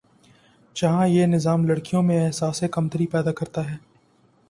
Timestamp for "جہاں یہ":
0.75-1.25